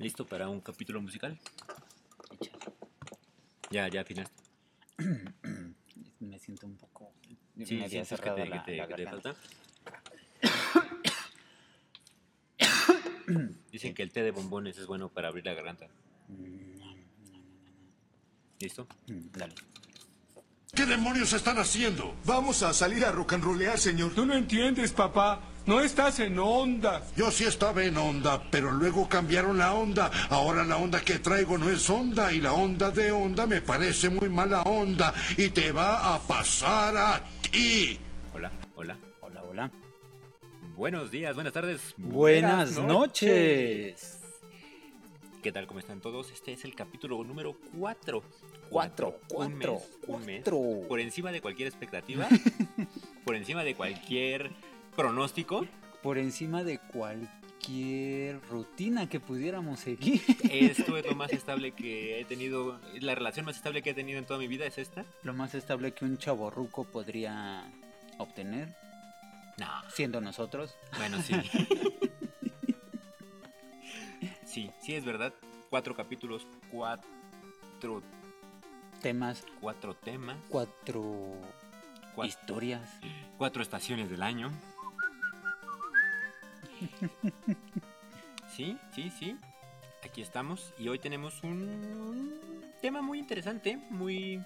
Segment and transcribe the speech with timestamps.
[0.00, 1.38] ¿Listo para un capítulo musical?
[3.70, 4.34] Ya, ya afinaste.
[6.20, 7.12] Me siento un poco.
[7.64, 9.34] Sí, me había sientes que te, la- que te- la que te garganta.
[9.34, 9.40] falta.
[13.72, 15.86] Dicen que el té de bombones es bueno para abrir la garganta.
[16.28, 16.94] No, no,
[18.58, 18.86] ¿Listo?
[19.08, 19.20] no, no.
[19.20, 19.54] Mm, Dale.
[20.74, 22.14] ¿Qué demonios están haciendo?
[22.24, 24.14] Vamos a salir a rock and rollear, señor.
[24.14, 25.40] Tú no entiendes, papá.
[25.66, 27.02] No estás en onda.
[27.16, 30.10] Yo sí estaba en onda, pero luego cambiaron la onda.
[30.30, 34.08] Ahora la onda que traigo no es onda y la onda de onda me parece
[34.10, 37.98] muy mala onda y te va a pasar a ti.
[38.34, 38.96] Hola, hola.
[39.20, 39.70] Hola, hola.
[40.74, 41.94] Buenos días, buenas tardes.
[41.98, 44.16] Buenas noches.
[45.42, 45.66] ¿Qué tal?
[45.66, 46.30] ¿Cómo están todos?
[46.32, 48.22] Este es el capítulo número 4.
[48.70, 50.42] Cuatro, Un mes, cuatro, un mes.
[50.44, 50.88] cuatro.
[50.88, 52.28] Por encima de cualquier expectativa.
[53.24, 54.50] por encima de cualquier
[54.96, 55.66] pronóstico.
[56.02, 60.22] Por encima de cualquier rutina que pudiéramos seguir.
[60.50, 62.80] Esto es lo más estable que he tenido.
[63.00, 65.04] La relación más estable que he tenido en toda mi vida es esta.
[65.22, 67.70] Lo más estable que un chaborruco podría
[68.18, 68.74] obtener,
[69.58, 69.66] No.
[69.94, 70.74] siendo nosotros.
[70.98, 71.34] Bueno, sí.
[74.44, 75.32] Sí, sí es verdad.
[75.70, 78.02] Cuatro capítulos, cuatro,
[79.00, 81.32] Temas, cuatro temas, cuatro
[82.16, 82.82] cua- historias.
[83.38, 84.50] cuatro estaciones del año.
[88.56, 89.36] Sí, sí, sí.
[90.04, 92.34] Aquí estamos y hoy tenemos un
[92.82, 94.42] tema muy interesante, muy...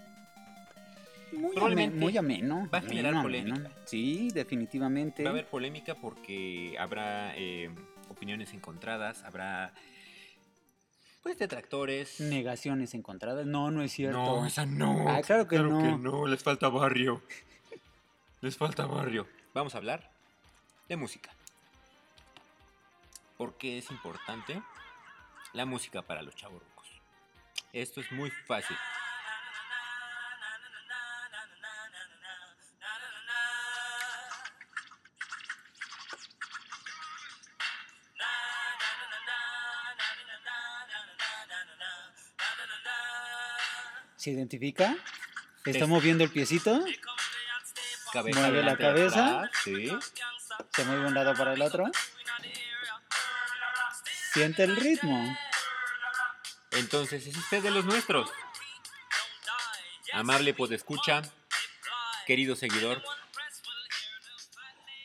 [1.32, 2.68] Muy, Probablemente muy ameno.
[2.72, 3.54] va a generar ameno, ameno.
[3.54, 3.82] polémica.
[3.86, 5.24] Sí, definitivamente.
[5.24, 7.70] Va a haber polémica porque habrá eh,
[8.08, 9.72] opiniones encontradas, habrá...
[11.22, 12.20] Pues detractores.
[12.20, 13.46] Negaciones encontradas.
[13.46, 14.18] No, no es cierto.
[14.18, 15.08] No, esa no.
[15.08, 15.96] Ah, claro que no.
[15.96, 17.22] no, les falta barrio.
[18.42, 19.26] Les falta barrio.
[19.54, 20.10] Vamos a hablar
[20.88, 21.30] de música.
[23.36, 24.62] ¿Por qué es importante
[25.52, 26.86] la música para los chavorrucos?
[27.72, 28.76] Esto es muy fácil.
[44.16, 44.96] ¿Se identifica?
[45.66, 46.82] ¿Está moviendo el piecito?
[48.12, 49.40] Cabeza Mueve la cabeza.
[49.40, 49.92] atrás, sí.
[50.72, 51.90] ¿Se mueve un lado para el otro?
[54.34, 55.36] Siente el ritmo.
[56.72, 58.30] Entonces, es usted de los nuestros.
[60.12, 61.22] Amable podescucha,
[62.26, 63.02] querido seguidor,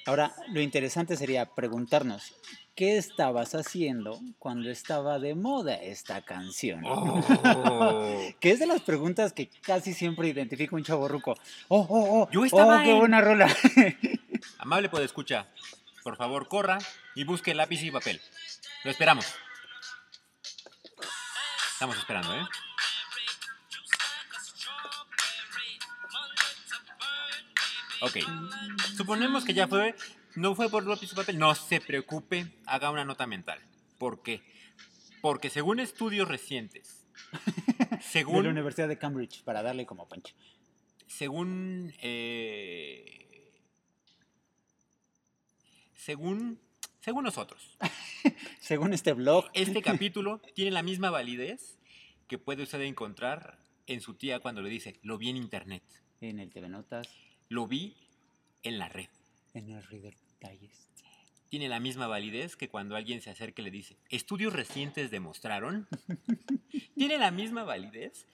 [0.05, 2.33] Ahora, lo interesante sería preguntarnos,
[2.75, 6.81] ¿qué estabas haciendo cuando estaba de moda esta canción?
[6.83, 7.21] Oh.
[8.39, 11.33] Que es de las preguntas que casi siempre identifica un chaborruco.
[11.67, 12.29] ¡Oh, oh, oh!
[12.31, 13.55] Yo estaba ¡Oh, qué en- buena rola!
[14.57, 15.45] Amable podescucha,
[16.01, 16.79] por favor corra
[17.13, 18.19] y busque lápiz y papel.
[18.83, 19.25] Lo esperamos.
[21.73, 22.45] Estamos esperando, ¿eh?
[28.01, 28.17] Ok.
[28.95, 29.95] Suponemos que ya fue.
[30.35, 31.37] No fue por lápiz y papel.
[31.37, 33.59] No se preocupe, haga una nota mental.
[33.97, 34.41] ¿Por qué?
[35.21, 37.05] Porque según estudios recientes,
[37.77, 40.33] De la según Universidad de Cambridge, para darle como pancho.
[41.07, 43.51] según eh,
[45.95, 46.59] según
[47.01, 47.77] según nosotros
[48.59, 51.77] Según este blog, este capítulo tiene la misma validez
[52.27, 55.83] que puede usted encontrar en su tía cuando le dice lo vi en internet
[56.21, 57.09] en el TV Notas,
[57.47, 57.95] lo vi
[58.63, 59.07] en la red.
[59.53, 61.01] En el Reader Digest.
[61.49, 65.87] tiene la misma validez que cuando alguien se acerca y le dice estudios recientes demostraron
[66.95, 68.27] tiene la misma validez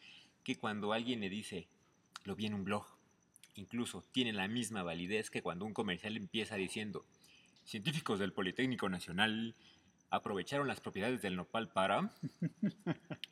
[0.43, 1.67] que cuando alguien le dice
[2.25, 2.85] lo vi en un blog
[3.55, 7.05] incluso tiene la misma validez que cuando un comercial empieza diciendo
[7.63, 9.55] científicos del Politécnico Nacional
[10.15, 12.11] aprovecharon las propiedades del nopal para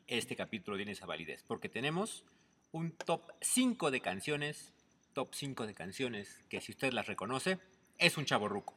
[0.06, 2.24] este capítulo tiene esa validez porque tenemos
[2.72, 4.72] un top 5 de canciones
[5.12, 7.58] top 5 de canciones que si usted las reconoce
[7.98, 8.74] es un chaborruco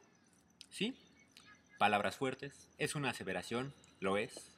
[0.70, 0.94] ¿Sí?
[1.78, 2.52] Palabras fuertes.
[2.78, 3.72] ¿Es una aseveración?
[4.00, 4.50] Lo es.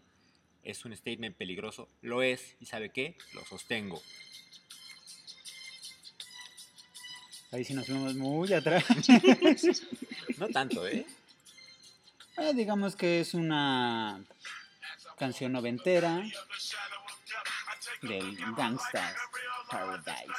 [0.62, 1.88] ¿Es un statement peligroso?
[2.02, 2.56] Lo es.
[2.60, 3.16] ¿Y sabe qué?
[3.34, 4.02] Lo sostengo.
[7.52, 8.84] Ahí sí nos fuimos muy atrás.
[10.38, 11.04] No tanto, ¿eh?
[12.42, 14.24] Ah, digamos que es una
[15.18, 16.22] canción noventera
[18.00, 19.14] del Gangsta's
[19.70, 20.32] Paradise.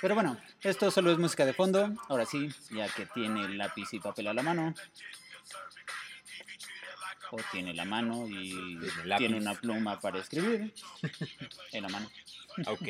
[0.00, 1.94] Pero bueno, esto solo es música de fondo.
[2.08, 4.74] Ahora sí, ya que tiene lápiz y papel a la mano.
[7.30, 8.80] O tiene la mano y
[9.16, 10.74] tiene una pluma para escribir
[11.70, 12.10] en la mano.
[12.66, 12.88] Ok.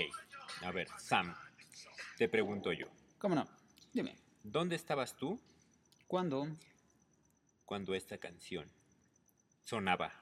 [0.62, 1.36] A ver, Sam.
[2.16, 2.86] Te pregunto yo.
[3.18, 3.46] ¿Cómo no?
[3.92, 5.38] Dime, ¿Dónde estabas tú
[6.12, 6.46] ¿cuándo?
[7.64, 8.70] cuando esta canción
[9.64, 10.12] sonaba.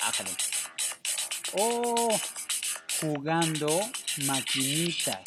[0.00, 0.30] Ájale.
[1.52, 2.20] Oh,
[3.00, 3.68] jugando
[4.26, 5.20] maquinitas.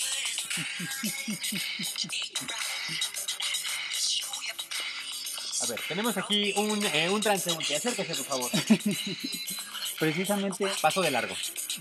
[5.62, 7.77] A ver, tenemos aquí un, eh, un transeúnte.
[7.77, 8.51] Acérquese, por favor.
[10.01, 11.36] Precisamente Paso de largo.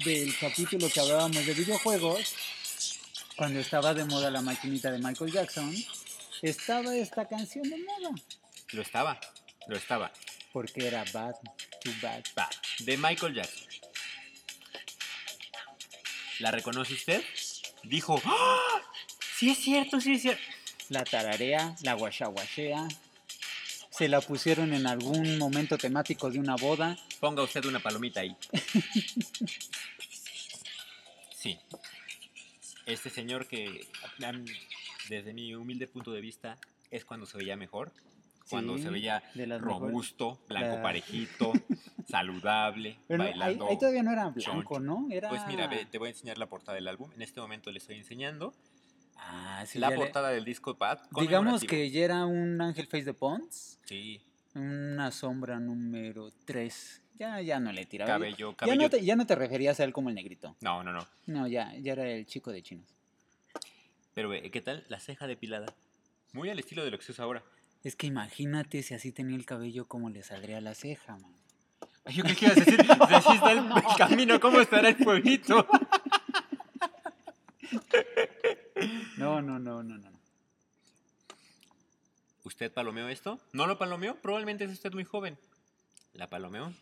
[0.05, 2.35] del capítulo que hablábamos de videojuegos,
[3.41, 5.75] cuando estaba de moda la maquinita de Michael Jackson,
[6.43, 8.11] estaba esta canción de moda,
[8.73, 9.19] Lo estaba.
[9.67, 10.13] Lo estaba.
[10.53, 11.37] porque era Bad
[11.83, 12.23] to Bad.
[12.39, 12.51] Va,
[12.81, 13.67] de Michael Jackson.
[16.41, 17.25] ¿La reconoce usted?
[17.83, 18.83] Dijo, ¡Ah!
[19.39, 20.43] Sí es cierto, sí es cierto.
[20.91, 22.89] La tararea, la guachaguachea,
[23.89, 26.95] se la pusieron en algún momento temático de una boda.
[27.21, 28.37] Ponga usted una palomita ahí.
[31.43, 31.59] Sí.
[32.93, 33.87] Este señor que,
[35.09, 36.59] desde mi humilde punto de vista,
[36.91, 37.93] es cuando se veía mejor.
[38.49, 39.61] Cuando Sí, se veía mejores.
[39.61, 41.53] robusto, blanco La- parejito,
[42.09, 43.69] saludable, Pero bailando.
[43.69, 44.81] ahí todavía no era blanco, choncho.
[44.81, 45.07] ¿no?
[45.11, 45.29] Era...
[45.29, 47.11] Pues mira, ve, te voy a enseñar la portada del álbum.
[47.15, 48.53] En este momento le estoy enseñando
[49.17, 50.99] Ah, sí, la le- portada del disco Bad.
[51.21, 54.21] Digamos que ya era un Ángel Face de Pons, Sí,
[54.55, 57.03] una sombra número 3.
[57.21, 58.13] Ya, ya no le tiraba.
[58.13, 58.81] cabello, ya, cabello.
[58.81, 60.57] no te, ya no te referías a él como el negrito.
[60.63, 61.07] No, no, no.
[61.27, 62.87] No, ya, ya era el chico de chinos.
[64.15, 65.67] Pero, ve, ¿qué tal la ceja depilada?
[66.33, 67.43] Muy al estilo de lo que se usa ahora.
[67.85, 71.35] Es que imagínate si así tenía el cabello, como le saldría la ceja, man.
[72.07, 75.67] Ay, Yo ibas a decir, si así está el, el camino, ¿cómo estará el pueblito?
[79.19, 80.11] No, no, no, no, no.
[82.45, 83.39] ¿Usted palomeó esto?
[83.53, 84.15] ¿No lo palomeó?
[84.17, 85.37] Probablemente es usted muy joven.
[86.15, 86.73] ¿La palomeó?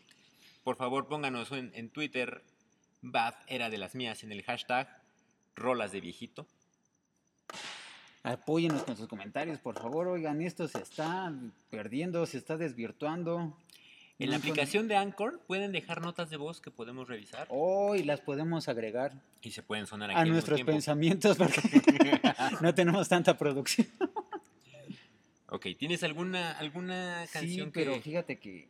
[0.69, 2.43] Por favor, pónganos en, en Twitter,
[3.01, 4.87] Bad era de las mías, en el hashtag
[5.55, 6.45] rolas de viejito.
[8.21, 10.07] Apóyenos con sus comentarios, por favor.
[10.07, 11.33] Oigan, esto se está
[11.71, 13.57] perdiendo, se está desvirtuando.
[14.19, 18.21] En la aplicación de Anchor pueden dejar notas de voz que podemos revisar Hoy las
[18.21, 20.71] podemos agregar y se pueden sonar aquí a nuestros tiempo.
[20.71, 21.61] pensamientos porque
[22.61, 23.87] no tenemos tanta producción.
[25.47, 28.01] Ok, ¿tienes alguna, alguna canción Sí, pero que...
[28.01, 28.67] fíjate que,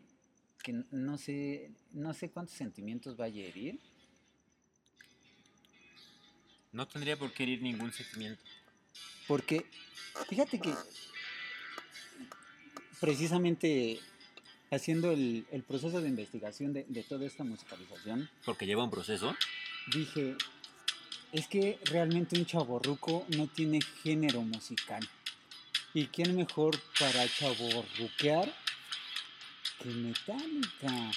[0.64, 3.80] que no sé, no sé cuántos sentimientos vaya a herir.
[6.72, 8.42] No tendría por qué herir ningún sentimiento.
[9.28, 9.66] Porque
[10.28, 10.74] fíjate que
[13.00, 14.00] precisamente
[14.72, 19.36] haciendo el, el proceso de investigación de, de toda esta musicalización, Porque lleva un proceso.
[19.94, 20.36] dije,
[21.32, 25.08] es que realmente un chaborruco no tiene género musical.
[25.94, 28.54] ¿Y quién mejor para chaborruquear
[29.82, 31.12] que Metallica?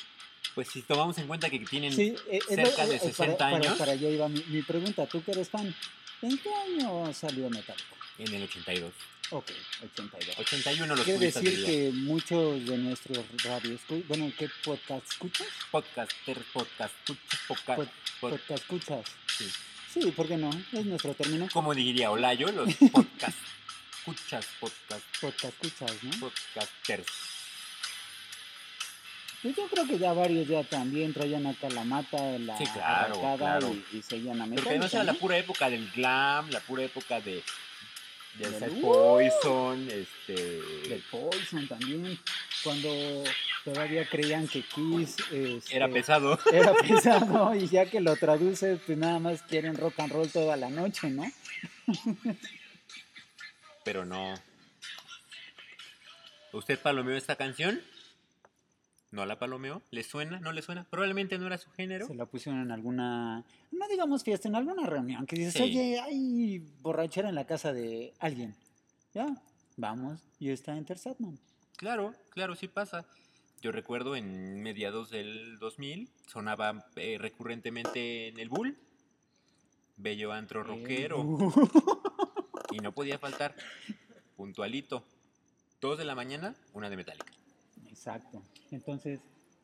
[0.55, 3.37] Pues si tomamos en cuenta que tienen Sí, eh, es cerca de eh, para- 60
[3.39, 5.75] para, años, Para, allá iba mi, mi pregunta, tú que eres fan,
[6.23, 7.97] ¿en qué año salió Metallica?
[8.19, 8.93] en el 82.
[9.31, 9.51] Ok,
[9.95, 10.39] 82.
[10.39, 15.47] 81 los Quiere puristas decir que muchos de nuestros radios, bueno, ¿qué podcast escuchas?
[15.71, 16.95] Podcaster, podcast,
[17.49, 19.05] podcast, Pod- pod- podcast escuchas.
[19.39, 19.49] sí.
[19.93, 20.49] Sí, ¿por qué no?
[20.73, 21.49] Es nuestro término.
[21.53, 23.37] Como diría Olayo, los podcast,
[23.99, 26.11] escuchas, podcast, Podcast escuchas, ¿no?
[26.21, 27.07] podcasters.
[29.43, 33.15] Pues yo creo que ya varios ya también traían acá la mata, la Sí, claro,
[33.15, 33.75] arrancada claro.
[33.93, 36.85] y, y seguían a Pero que no sea la pura época del glam, la pura
[36.85, 37.43] época de,
[38.39, 38.81] de Del- ¡Uh!
[38.83, 40.33] Poison, este...
[40.35, 42.17] De Poison también,
[42.63, 42.89] cuando
[43.65, 46.39] todavía creían que Kiss este, Era pesado.
[46.53, 50.57] era pesado y ya que lo traduces, pues nada más quieren rock and roll toda
[50.57, 51.25] la noche, ¿no?
[53.85, 54.35] Pero no.
[56.53, 57.83] ¿Usted palomeó esta canción?
[59.13, 59.83] ¿No la palomeó?
[59.91, 60.41] ¿Le suena?
[60.41, 60.85] ¿No le suena?
[60.89, 62.07] Probablemente no era su género.
[62.07, 65.63] Se la pusieron en alguna, no digamos fiesta, en alguna reunión, que dices, Sí.
[65.63, 68.55] oye, hay borrachera en la casa de alguien.
[69.13, 69.27] Ya,
[69.77, 71.39] vamos, y está Enter Sandman.
[71.77, 73.05] Claro, claro, sí pasa.
[73.61, 78.79] Yo recuerdo en mediados del 2000 sonaba eh, recurrentemente en el Bull,
[79.99, 81.53] bello antro rockero, Uh,
[82.71, 83.55] y no podía faltar,
[84.37, 85.05] puntualito,
[85.83, 87.33] dos de la mañana, una de Metallica.
[87.89, 88.43] Exacto.
[88.73, 89.21] Entonces,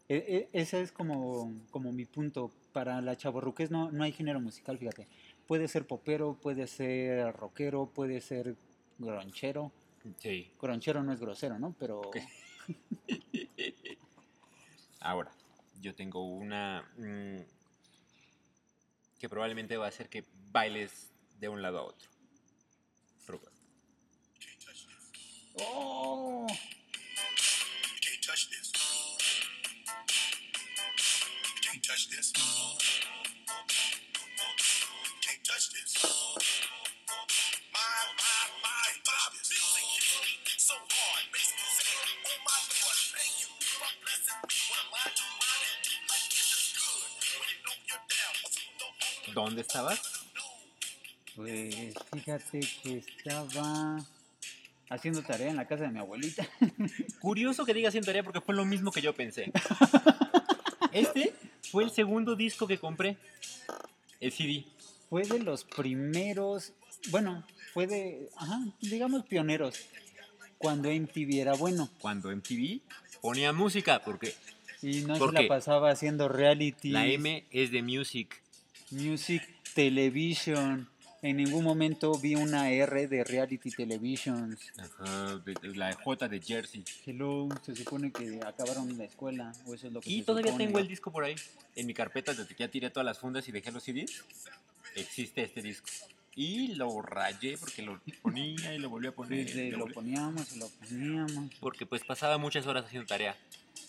[0.08, 2.52] e- e- ese es como, como mi punto.
[2.72, 5.08] Para la chavorruqués no, no hay género musical, fíjate.
[5.46, 8.54] Puede ser popero, puede ser rockero, puede ser
[8.98, 9.72] gronchero.
[10.18, 10.52] Sí.
[10.60, 11.74] Gronchero no es grosero, ¿no?
[11.78, 12.02] Pero.
[15.00, 15.30] Ahora,
[15.80, 17.38] yo tengo una mm,
[19.18, 21.10] que probablemente va a hacer que bailes
[21.40, 22.10] de un lado a otro.
[23.26, 23.50] Proba.
[25.60, 26.46] ¡Oh!
[31.97, 32.59] say, me.
[49.26, 50.00] You ¿Dónde estabas?
[51.37, 54.04] Pues fíjate que estaba
[54.90, 56.47] haciendo tarea en la casa de mi abuelita.
[57.21, 59.52] Curioso que diga haciendo tarea porque fue lo mismo que yo pensé.
[60.90, 61.35] Este
[61.78, 63.16] fue el segundo disco que compré.
[64.18, 64.64] El CD.
[65.08, 66.73] Fue de los primeros,
[67.11, 69.76] bueno, fue de, ajá, digamos pioneros,
[70.58, 71.88] cuando MTV era bueno.
[72.00, 72.80] Cuando MTV
[73.23, 74.35] ponía música, porque
[74.82, 78.42] Y no ¿Por se la pasaba haciendo reality, la M es de music.
[78.90, 80.88] music, television.
[81.20, 84.60] En ningún momento vi una R de reality televisions.
[84.78, 85.40] Ajá,
[85.75, 86.84] la J de Jersey.
[87.04, 90.52] Hello, se supone que acabaron la escuela, o eso es lo que Y se todavía
[90.52, 90.66] supone.
[90.66, 91.34] tengo el disco por ahí.
[91.75, 94.22] En mi carpeta, desde que ya tiré todas las fundas y dejé los CDs,
[94.94, 95.88] existe este disco.
[96.37, 99.48] Y lo rayé porque lo ponía y lo volví a poner.
[99.48, 101.52] Y lo volví- poníamos y lo poníamos.
[101.58, 103.37] Porque pues pasaba muchas horas haciendo tarea.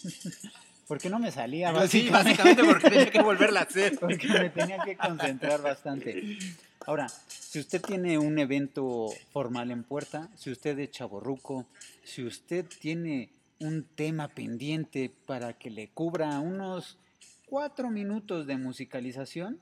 [0.87, 2.11] Porque no me salía, Sí, básicamente.
[2.11, 3.99] básicamente porque tenía que volverla a hacer.
[3.99, 6.39] porque me tenía que concentrar bastante.
[6.85, 11.67] Ahora, si usted tiene un evento formal en puerta, si usted es chaborruco,
[12.03, 16.97] si usted tiene un tema pendiente para que le cubra unos
[17.45, 19.59] cuatro minutos de musicalización,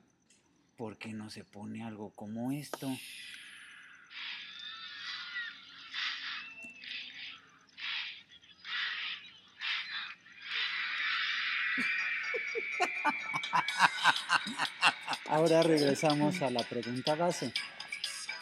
[0.77, 2.89] ¿por qué no se pone algo como esto?
[15.29, 17.51] Ahora regresamos a la pregunta base.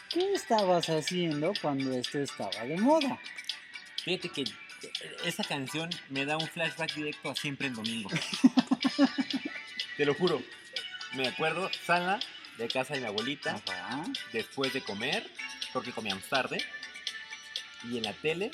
[0.10, 3.20] ¿Qué estabas haciendo cuando esto estaba de moda?
[4.04, 4.44] Fíjate que
[5.26, 8.10] esa canción me da un flashback directo a siempre en domingo.
[9.98, 10.42] Te lo juro.
[11.14, 12.20] Me acuerdo, sala
[12.58, 14.04] de casa de mi abuelita, Ajá.
[14.32, 15.30] después de comer,
[15.74, 16.64] porque comíamos tarde,
[17.84, 18.52] y en la tele,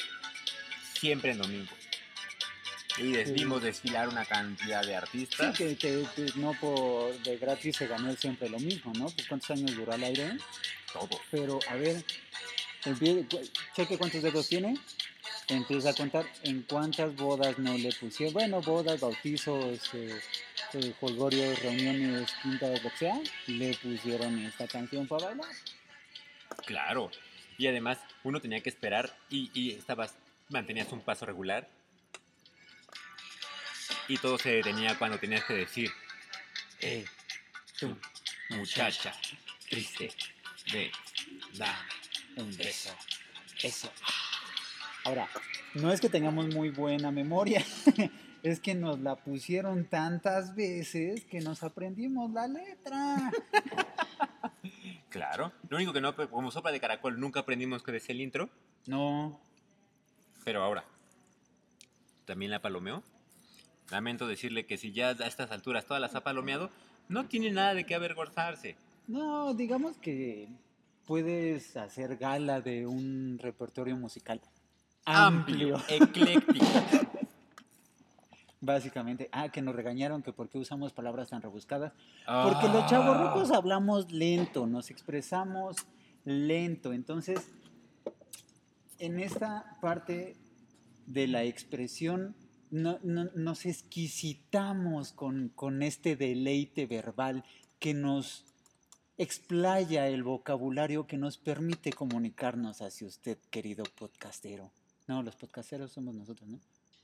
[0.94, 1.72] siempre en domingo.
[2.98, 3.34] Y des- Sí.
[3.36, 5.58] vimos desfilar una cantidad de Sí, artistas.
[5.58, 9.06] que, que- que no por de gratis se ganó siempre lo mismo, ¿no?
[9.10, 10.38] Pues cuántos años duró al aire.
[10.92, 11.10] Todo.
[11.32, 12.04] Pero a ver,
[13.76, 14.78] cheque cuántos dedos tiene.
[15.48, 18.34] Empieza a contar en cuántas bodas no le pusieron.
[18.34, 20.20] Bueno, bodas, bautizos, eh,
[20.74, 23.20] eh, jolgorios, reuniones, quintas, lo que sea.
[23.48, 25.48] Le pusieron esta canción para bailar.
[26.66, 27.12] Claro.
[27.58, 30.14] Y además, uno tenía que esperar y, y estabas,
[30.50, 31.68] mantenías un paso regular.
[34.12, 35.90] Y todo se detenía cuando tenías que decir,
[36.82, 37.06] eh,
[37.80, 37.96] tú,
[38.50, 39.14] muchacha,
[39.70, 40.12] triste,
[40.74, 40.92] ve,
[41.54, 41.74] da.
[42.36, 42.94] Un beso.
[43.64, 43.90] Eso.
[45.06, 45.30] Ahora,
[45.76, 47.64] no es que tengamos muy buena memoria,
[48.44, 53.32] es que nos la pusieron tantas veces que nos aprendimos la letra.
[55.10, 55.52] Claro.
[55.68, 58.50] Lo único que no, como sopa de caracol, nunca aprendimos que decía el intro,
[58.88, 59.42] No,
[60.46, 60.86] pero ahora,
[62.26, 63.04] ¿también la palomeó?
[63.92, 66.70] Lamento decirle que si ya a estas alturas todas las ha palomeado,
[67.10, 68.76] no tiene nada de qué avergonzarse.
[69.08, 70.48] no, digamos que
[71.06, 74.40] puedes hacer gala de un repertorio musical
[75.06, 75.76] amplio.
[75.78, 76.66] Amplio, ecléctico.
[78.64, 81.94] Básicamente, ah, que nos regañaron que por qué usamos palabras tan rebuscadas.
[82.28, 82.88] Porque los Ah.
[82.88, 85.78] chavorrucos hablamos lento, nos expresamos
[86.26, 86.94] lento.
[86.94, 87.40] Entonces,
[89.00, 90.36] en esta parte
[91.08, 92.36] de la expresión,
[92.72, 97.44] no- no- nos exquisitamos con, con este deleite verbal
[97.80, 98.46] que nos
[99.18, 104.72] explaya el vocabulario que nos permite comunicarnos hacia usted, querido podcastero.
[105.08, 106.60] No, los podcasteros somos nosotros, ¿no?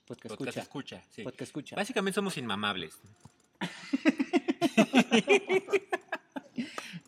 [0.07, 0.95] Podcast, Podcast escucha.
[0.97, 1.23] escucha, sí.
[1.23, 1.75] Podcast escucha.
[1.75, 2.95] Básicamente somos inmamables.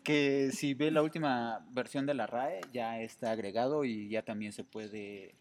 [0.04, 4.52] Que si ve la última versión de la RAE, ya está agregado y ya también
[4.52, 5.34] se puede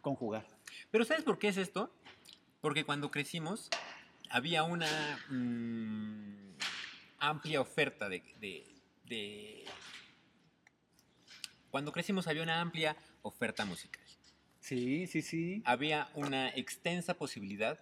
[0.00, 0.46] conjugar.
[0.90, 1.90] Pero ¿sabes por qué es esto?
[2.60, 3.70] Porque cuando crecimos
[4.28, 6.54] había una mm,
[7.18, 8.66] amplia oferta de, de-
[9.04, 9.64] de-
[11.70, 14.02] Cuando crecimos había una amplia oferta musical.
[14.60, 15.62] Sí, sí, sí.
[15.64, 17.78] Había una extensa posibilidad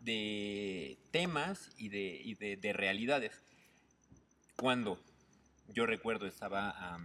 [0.00, 3.42] de temas y de, y de- de realidades.
[4.56, 5.02] Cuando
[5.68, 7.00] yo recuerdo estaba,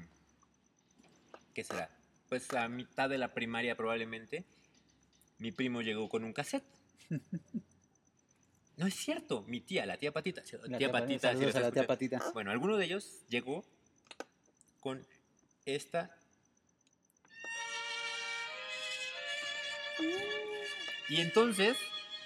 [1.54, 1.89] ¿qué será?
[2.30, 4.44] Pues a mitad de la primaria probablemente,
[5.39, 6.65] mi primo llegó con un cassette.
[8.78, 10.42] No es cierto, mi tía, la tía Patita.
[10.42, 11.88] La tía tía Pa- Patita, a la tía.
[11.88, 12.22] Patita.
[12.34, 13.64] Bueno, alguno de ellos llegó
[14.82, 15.08] con
[15.66, 16.14] esta.
[21.08, 21.78] Y entonces,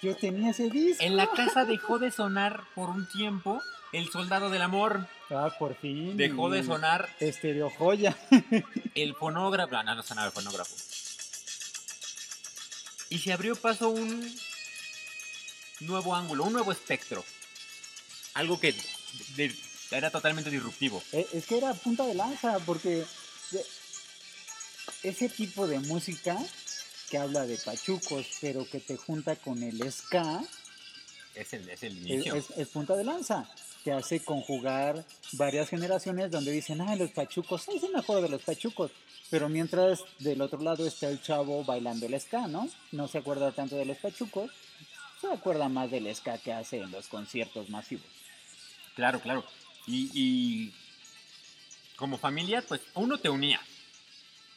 [0.01, 1.03] Yo tenía ese disco.
[1.03, 3.61] en la casa dejó de sonar por un tiempo
[3.91, 5.07] El Soldado del Amor.
[5.29, 6.17] Ah, por fin.
[6.17, 8.17] Dejó de sonar Estereo joya.
[8.95, 9.83] el fonógrafo.
[9.83, 10.75] No, no sonaba el fonógrafo.
[13.11, 14.33] Y se abrió paso un
[15.81, 17.24] nuevo ángulo, un nuevo espectro.
[18.33, 18.74] Algo que
[19.36, 19.55] de-
[19.91, 21.01] Era totalmente disruptivo.
[21.13, 23.03] Eh, Es que era punta de lanza, porque
[25.03, 26.38] ese tipo de música
[27.09, 30.43] que habla de pachucos, pero que te junta con el ska,
[31.33, 32.36] Es el, es el es, inicio.
[32.36, 33.50] es- es punta de lanza.
[33.83, 38.29] Te hace conjugar varias generaciones donde dicen, ah, los pachucos, sí, sí me acuerdo de
[38.29, 38.91] los pachucos.
[39.31, 42.69] Pero mientras del otro lado está el chavo bailando el ska, ¿no?
[42.91, 44.51] No se acuerda tanto de los pachucos,
[45.19, 48.05] se acuerda más del ska que hace en los conciertos masivos.
[48.95, 49.43] Claro, claro.
[49.88, 50.73] Y, y
[51.95, 53.59] como familia, pues uno te unía.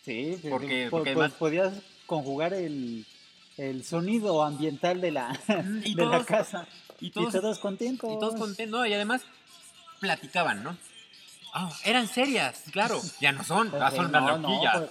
[0.05, 1.73] Sí, Porque- porque po- además- podías
[2.07, 3.07] conjugar el,
[3.57, 5.39] el sonido ambiental de la,
[5.85, 6.67] Y de la casa.
[7.01, 8.11] Y Y todos, contentos.
[8.13, 8.81] y todos contentos.
[8.81, 9.23] No, y además
[10.01, 10.77] platicaban, ¿no?
[11.55, 13.01] Ah, eran serias, claro.
[13.21, 14.89] Ya no son, ya son No,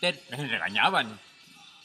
[0.00, 1.18] Te regañaban.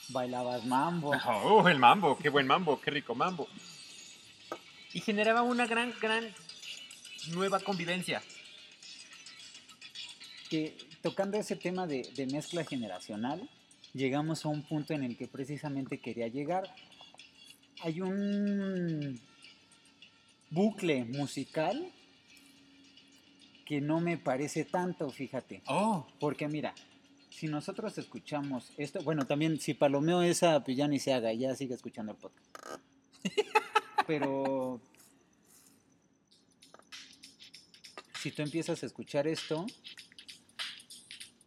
[0.09, 1.11] Bailabas mambo.
[1.25, 3.47] Oh, el mambo, qué buen mambo, qué rico mambo.
[4.93, 6.33] Y generaba una gran, gran
[7.33, 8.21] nueva convivencia.
[10.49, 13.49] que tocando ese tema de, de mezcla generacional,
[13.93, 16.73] llegamos a un punto en el que precisamente quería llegar.
[17.81, 19.19] Hay un
[20.49, 21.91] bucle musical
[23.65, 25.61] que no me parece tanto, fíjate.
[25.67, 26.73] Oh, Porque mira,
[27.37, 31.53] si nosotros escuchamos esto, bueno, también si palomeo esa, pues ya ni se haga, ya
[31.55, 32.47] sigue escuchando el podcast.
[34.07, 34.81] Pero
[38.19, 39.67] si tú empiezas a escuchar esto,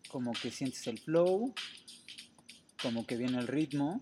[0.09, 1.53] como que sientes el flow,
[2.81, 3.99] como que viene el ritmo,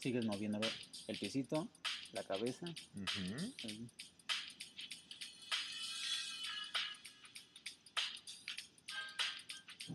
[0.00, 0.58] sigues moviendo
[1.06, 1.68] el piecito,
[2.12, 2.66] la cabeza.
[3.62, 3.88] el-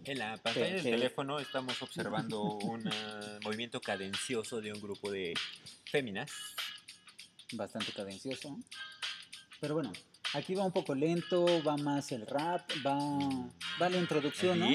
[0.08, 5.34] En la pantalla del teléfono estamos observando un ah, movimiento cadencioso de un grupo de
[5.84, 6.32] féminas.
[7.52, 8.58] bastante cadencioso.
[9.60, 9.92] Pero bueno,
[10.34, 12.98] aquí va un poco lento, va más el rap, va,
[13.82, 14.70] va la introducción, ¿no?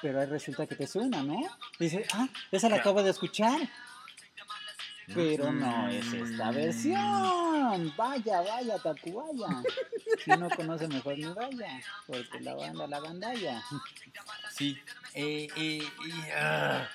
[0.00, 1.42] Pero ahí resulta que te suena, ¿no?
[1.78, 3.60] Dice, ah, esa la acabo de escuchar.
[5.14, 7.92] Pero no es esta versión.
[7.96, 9.62] Vaya, vaya, Tacubaya.
[10.24, 11.80] Si no conoce mejor ni vaya.
[12.06, 13.62] Porque la banda, la bandalla.
[14.52, 14.76] Sí.
[15.14, 15.82] Eh, eh, y,
[16.36, 16.86] ah,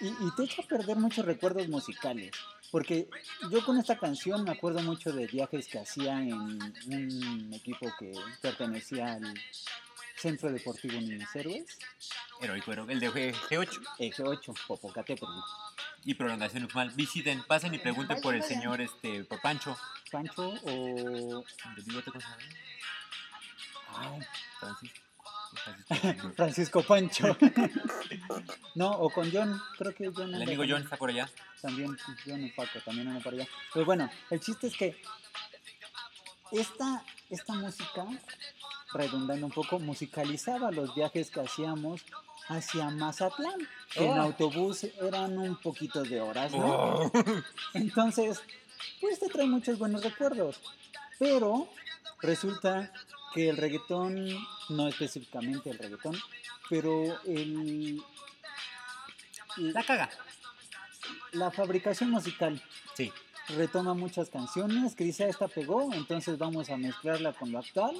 [0.00, 2.30] Y, y te echa a perder muchos recuerdos musicales.
[2.70, 3.08] Porque
[3.50, 8.12] yo con esta canción me acuerdo mucho de viajes que hacía en un equipo que
[8.40, 9.34] pertenecía al
[10.24, 11.78] Centro Deportivo Niños Héroes,
[12.40, 13.80] heroico, heroico, el de G- G8.
[13.98, 15.26] Eje 8, Popocatépetl.
[16.06, 16.88] Y prolongación uxmal.
[16.92, 19.76] Visiten, pasen y pregunten por el señor este, por Pancho.
[20.10, 21.44] Pancho o
[21.76, 22.10] ¿De bigote
[23.88, 24.20] ay,
[24.58, 26.32] Francisco.
[26.36, 26.82] Francisco.
[26.82, 27.36] Pancho.
[28.76, 31.28] no, o con John, creo que John El amigo John está por allá.
[31.60, 31.94] También
[32.26, 33.46] John y Paco, también anda para allá.
[33.74, 35.00] Pero bueno, el chiste es que
[36.50, 38.06] esta, esta música,
[38.94, 42.02] redundando un poco, musicalizaba los viajes que hacíamos
[42.48, 43.58] hacia Mazatlán,
[43.92, 44.22] que en Oh.
[44.22, 46.66] autobús eran un poquito de horas, ¿no?
[46.66, 47.12] Oh.
[47.74, 48.42] Entonces,
[49.00, 50.60] pues te trae muchos buenos recuerdos.
[51.18, 51.68] Pero
[52.20, 52.92] resulta
[53.34, 54.26] que el reggaetón,
[54.68, 56.16] no específicamente el reggaetón,
[56.68, 58.02] pero el,
[59.56, 60.10] La caga.
[61.32, 62.60] la fabricación musical
[62.96, 63.12] Sí.
[63.48, 67.94] retoma muchas canciones que dice, "Ah, esta pegó, entonces vamos a mezclarla con lo actual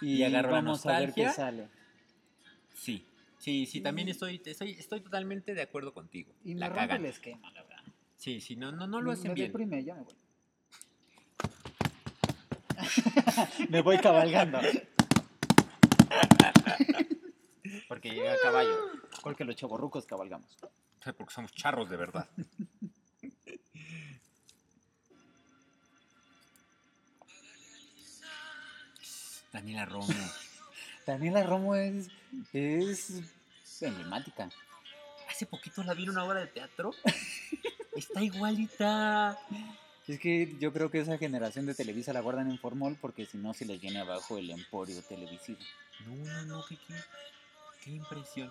[0.00, 1.32] y, Y agarro la vamos a ver qué nostalgia.
[1.32, 1.68] sale.
[2.74, 3.06] Sí.
[3.38, 6.34] Sí, sí, también estoy, estoy, estoy totalmente de acuerdo contigo.
[6.44, 7.04] Y me la rompe cagan.
[7.04, 7.82] el esquema, la verdad.
[8.16, 9.48] Sí, sí, no, no, no lo hacen me bien.
[9.48, 10.14] deprime, ya me voy.
[13.70, 14.58] me voy cabalgando.
[17.88, 18.76] Porque llega a caballo.
[19.22, 20.56] Porque los chavorrucos cabalgamos.
[21.16, 22.28] Porque somos charros de verdad.
[29.52, 30.06] Daniela Romo.
[31.06, 32.08] Daniela Romo es,
[32.52, 33.22] es
[33.80, 34.50] emblemática.
[35.28, 36.92] Hace poquito la vi en una obra de teatro.
[37.96, 39.38] Está igualita.
[40.06, 43.38] Es que yo creo que esa generación de Televisa la guardan en formol porque si
[43.38, 45.58] no se les viene abajo el emporio televisivo.
[46.06, 46.94] No, no, no, qué, qué,
[47.84, 48.50] qué impresión.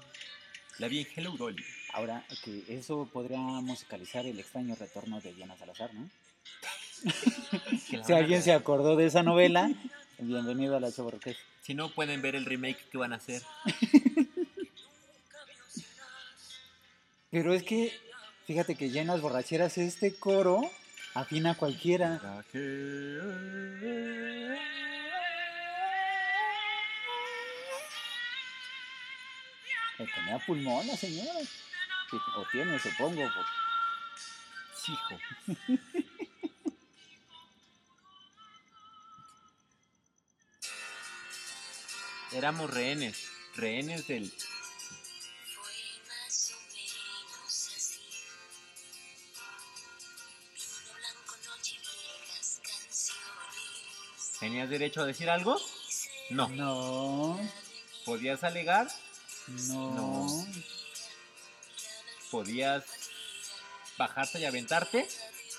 [0.78, 1.64] La vi en Hello Dolly.
[1.94, 6.10] Ahora, que eso podría musicalizar el extraño retorno de Diana Salazar, ¿no?
[8.06, 9.72] Si alguien se acordó de esa novela,
[10.22, 11.38] Bienvenido a la Chaborqués.
[11.62, 13.42] Si no, pueden ver el remake que van a hacer.
[17.32, 17.98] Pero es que,
[18.46, 20.60] fíjate que ya en las borracheras este coro
[21.14, 22.44] afina a cualquiera.
[29.98, 31.32] Tenía pulmón la señora.
[32.36, 33.22] O tiene, supongo.
[34.88, 35.20] Hijo.
[42.32, 44.32] éramos rehenes, rehenes del...
[54.40, 55.60] ¿Tenías derecho a decir algo?
[56.30, 56.48] No.
[56.50, 57.40] No.
[58.06, 58.88] ¿Podías alegar?
[59.68, 59.94] No.
[59.94, 60.48] no.
[62.32, 62.86] ¿Podías
[63.98, 65.08] bajarte y aventarte?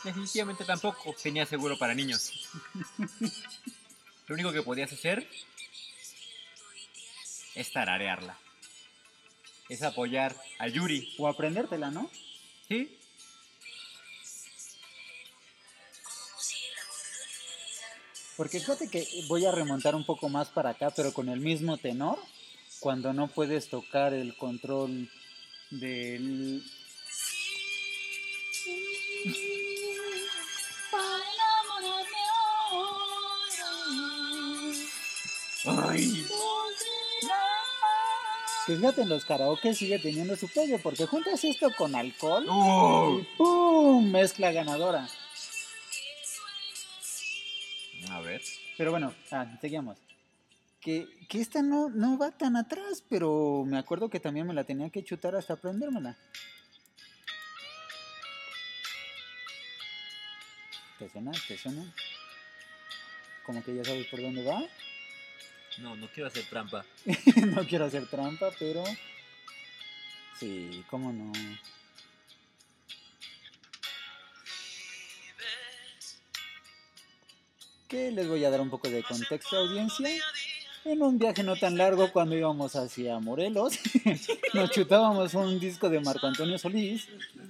[0.03, 1.15] Definitivamente tampoco.
[1.23, 2.49] Tenía seguro para niños.
[4.27, 5.29] Lo único que podías hacer
[7.55, 8.39] es tararearla.
[9.69, 11.15] Es apoyar a Yuri.
[11.19, 12.11] O aprendértela, ¿no?
[12.69, 12.97] Sí.
[18.37, 21.77] Porque fíjate que voy a remontar un poco más para acá, pero con el mismo
[21.77, 22.19] tenor,
[22.81, 25.11] cuando no puedes tocar el control
[25.71, 26.65] del...
[38.77, 43.21] Fíjate, en los karaoke sigue teniendo su pegue porque juntas esto con alcohol ¡Oh!
[43.37, 44.11] ¡pum!
[44.11, 45.09] Mezcla ganadora.
[48.11, 48.43] A ver.
[48.77, 49.99] Pero bueno, ah, seguimos.
[50.81, 54.65] Que, que, esta no, no va tan atrás, pero me acuerdo que también me la
[54.65, 56.17] tenía que chutar hasta aprendérmela.
[60.99, 61.33] ¿Te suena?
[61.47, 61.95] ¿Te suena?
[63.45, 64.63] Como que ya sabes por dónde va.
[65.79, 66.85] No, no quiero hacer trampa.
[67.47, 68.85] no quiero hacer trampa, pero.
[70.39, 71.33] Sí, cómo no.
[77.89, 80.09] Que les voy a dar un poco de contexto, audiencia.
[80.85, 83.79] En un viaje no tan largo, cuando íbamos hacia Morelos,
[84.55, 87.07] nos chutábamos un disco de Marco Antonio Solís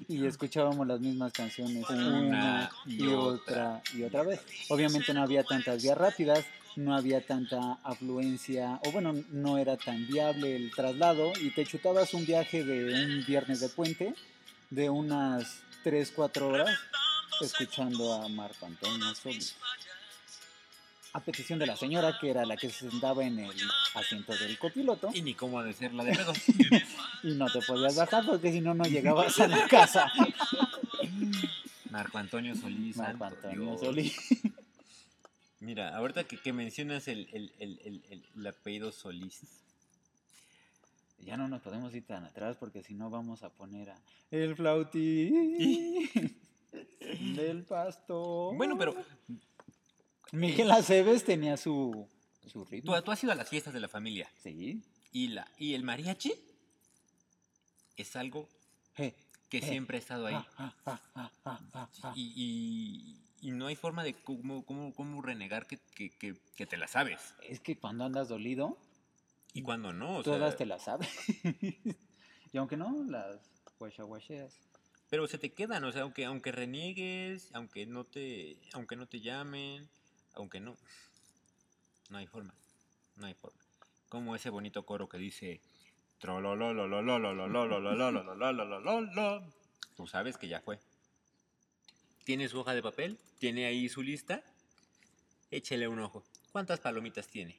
[0.09, 4.41] y escuchábamos las mismas canciones una, y otra y otra vez.
[4.69, 6.45] Obviamente no había tantas vías rápidas,
[6.81, 12.15] no había tanta afluencia, o bueno, no era tan viable el traslado y te chutabas
[12.15, 14.15] un viaje de un viernes de puente
[14.71, 16.71] de unas 3, 4 horas
[17.41, 19.57] escuchando a Marco Antonio Solís.
[21.13, 23.57] A petición de la señora, que era la que se sentaba en el
[23.95, 25.11] asiento del copiloto.
[25.13, 26.33] Y ni cómo decirla de pedo.
[27.25, 30.11] y no te podías bajar porque si no, no llegabas a la casa.
[31.91, 32.97] Marco Antonio Solís.
[32.97, 34.17] Marco Antonio Solís.
[35.61, 38.03] Mira, ahorita que, que mencionas el, el, el,
[38.35, 39.43] el, apellido Solís.
[41.19, 43.99] Ya no nos podemos ir tan atrás porque si no vamos a poner a...
[44.31, 46.09] El flautín
[47.37, 48.55] del pasto.
[48.55, 48.97] Bueno, pero...
[50.33, 52.09] Miguel Aceves tenía su,
[52.47, 53.03] su ritmo.
[53.03, 54.31] ¿Tú, has ido a las fiestas de la familia.
[54.43, 54.83] Sí.
[55.13, 56.33] ¿Y, la, y el mariachi?
[57.99, 58.49] Es algo
[58.97, 59.13] eh,
[59.51, 59.63] que eh.
[59.63, 60.37] siempre ha estado ahí.
[60.57, 65.79] Ah, ah, ah, y y no hay forma de cómo, cómo, cómo renegar que,
[66.67, 67.35] te la sabes.
[67.43, 68.77] Es que cuando andas dolido.
[69.53, 71.09] Y cuando no, o Todas te las sabes.
[72.53, 73.41] y aunque no, las
[73.79, 74.61] guachaguacheas.
[75.09, 79.21] Pero se te quedan, o sea, aunque, aunque reniegues, aunque no te, aunque no te
[79.21, 79.89] llamen,
[80.35, 80.77] aunque no.
[82.11, 82.55] No hay forma.
[83.17, 83.61] No hay forma.
[84.09, 85.61] Como ese bonito coro que dice.
[89.97, 90.79] Tú sabes que ya fue
[92.31, 94.45] tiene su hoja de papel, tiene ahí su lista,
[95.51, 96.23] échele un ojo.
[96.53, 97.59] ¿Cuántas palomitas tiene?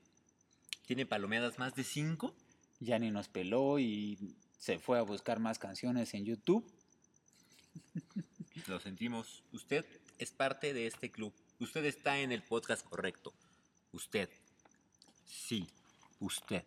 [0.86, 2.34] ¿Tiene palomeadas más de cinco?
[2.80, 4.18] Ya ni nos peló y
[4.58, 6.66] se fue a buscar más canciones en YouTube.
[8.68, 9.44] Lo sentimos.
[9.52, 9.86] Usted
[10.18, 11.34] es parte de este club.
[11.60, 13.34] Usted está en el podcast correcto.
[13.92, 14.30] Usted.
[15.26, 15.68] Sí,
[16.22, 16.64] usted.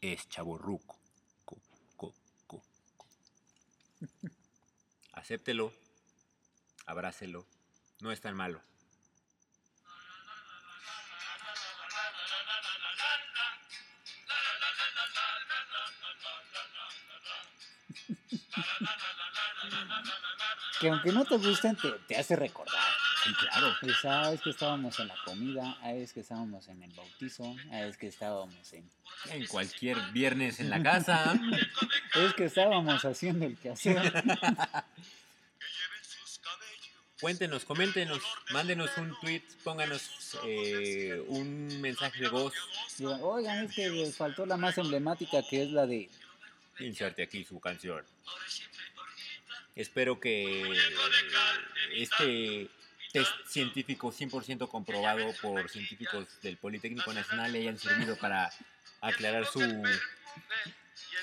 [0.00, 0.96] Es chaborruco.
[5.12, 5.81] Acéptelo.
[6.86, 7.46] Abrácelo.
[8.00, 8.62] No es tan malo.
[20.80, 22.74] Que aunque no te gusten, te, te hace recordar.
[23.22, 23.72] Sí, claro.
[23.80, 28.08] Pues, sabes que estábamos en la comida, sabes que estábamos en el bautizo, sabes que
[28.08, 28.90] estábamos en...
[29.26, 31.34] En cualquier viernes en la casa.
[32.14, 34.12] Es que estábamos haciendo el quehacer.
[37.22, 40.10] Cuéntenos, coméntenos, mándenos un tweet, pónganos
[40.44, 42.52] eh, un mensaje de voz.
[43.20, 46.10] Oigan, es que les faltó la más emblemática que es la de...
[46.80, 48.04] Inserte aquí su canción.
[49.76, 50.68] Espero que
[51.94, 52.68] este
[53.12, 58.50] test científico 100% comprobado por científicos del Politécnico Nacional le hayan servido para
[59.00, 59.60] aclarar su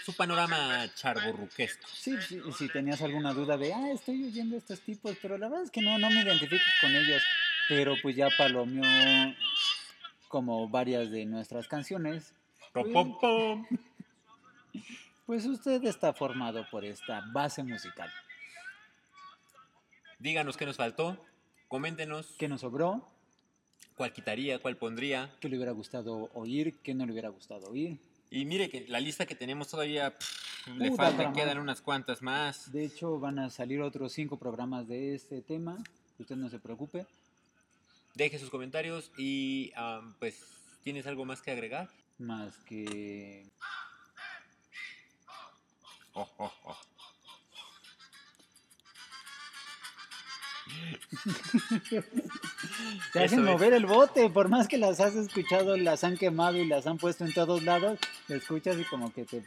[0.10, 1.88] su panorama charborruquesco.
[1.94, 5.48] Sí, sí, si tenías alguna duda de, ah, estoy oyendo a estos tipos, pero la
[5.48, 7.22] verdad es que no, no me identifico con ellos.
[7.68, 9.36] Pero pues ya palomeó
[10.28, 12.34] como varias de nuestras canciones.
[12.74, 13.66] Pom.
[15.28, 18.12] Pues usted está formado por esta base musical.
[20.18, 21.24] Díganos qué nos faltó,
[21.68, 23.08] coméntenos ¿Qué nos sobró?
[23.96, 25.32] cuál quitaría, cuál pondría.
[25.40, 26.80] ¿Qué le hubiera gustado oír?
[26.82, 28.00] ¿Qué no le hubiera gustado oír?
[28.32, 31.64] Y mire que la lista que tenemos todavía pff, le Puta, falta, quedan más.
[31.64, 32.72] unas cuantas más.
[32.72, 35.78] De hecho, van a salir otros cinco programas de este tema.
[36.20, 37.08] Usted no se preocupe.
[38.16, 40.44] Deje sus comentarios y am, pues,
[40.84, 41.90] ¿tienes algo más que agregar?
[42.18, 43.48] Más que
[46.14, 46.78] Oh, oh, oh.
[53.14, 53.52] Te hacen Eso es.
[53.52, 56.98] mover el bote, por más que las has escuchado, las han quemado y las han
[56.98, 59.44] puesto en todos lados, te escuchas y como que te...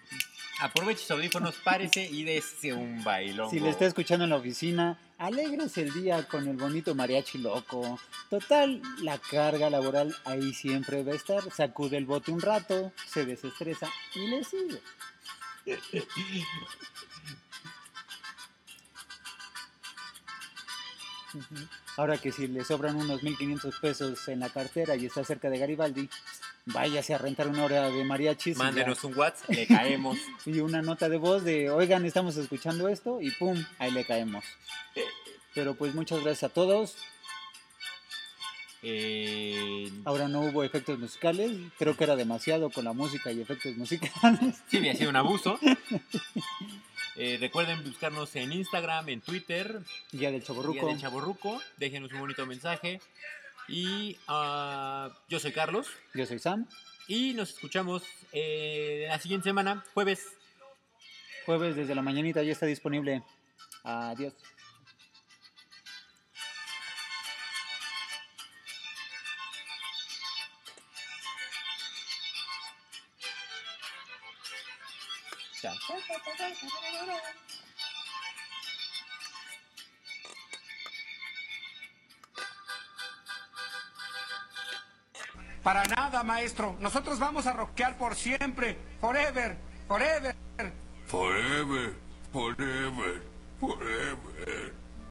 [0.60, 3.50] Aproveche sus audífonos, párese y dése un bailón.
[3.50, 7.98] Si le está escuchando en la oficina, alegres el día con el bonito mariachi loco.
[8.30, 11.42] Total, la carga laboral ahí siempre va a estar.
[11.50, 14.80] Sacude el bote un rato, se desestresa y le sigue.
[21.96, 25.58] Ahora que si le sobran unos 1500 pesos en la cartera y está cerca de
[25.58, 26.08] Garibaldi,
[26.66, 28.56] váyase a rentar una hora de mariachis.
[28.56, 30.18] Mándenos un WhatsApp, le caemos.
[30.46, 34.44] y una nota de voz de, oigan, estamos escuchando esto y pum, ahí le caemos.
[35.54, 36.96] Pero pues muchas gracias a todos.
[38.82, 43.76] Eh, Ahora no hubo efectos musicales, creo que era demasiado con la música y efectos
[43.76, 44.56] musicales.
[44.68, 45.58] sí, había sido un abuso.
[47.14, 49.80] Eh, recuerden buscarnos en Instagram, en Twitter,
[50.12, 50.86] Día del Chaborruco.
[50.86, 51.60] del Chaborruco.
[51.76, 53.02] Déjenos un bonito mensaje.
[53.68, 55.88] Y ah, yo soy Carlos.
[56.14, 56.66] Yo soy Sam.
[57.08, 60.26] Y nos escuchamos eh, la siguiente semana, jueves.
[61.44, 63.22] Jueves desde la mañanita ya está disponible.
[63.84, 64.32] Adiós.
[85.62, 86.76] Para nada, maestro.
[86.80, 88.76] Nosotros vamos a rockear por siempre.
[89.00, 89.56] Forever.
[89.86, 90.34] Forever.
[91.06, 91.94] Forever,
[92.32, 93.22] forever,
[93.60, 94.81] forever.